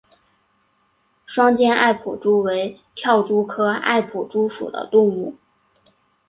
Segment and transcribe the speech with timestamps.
[1.27, 5.35] 双尖艾普蛛为跳蛛科艾普蛛属的动物。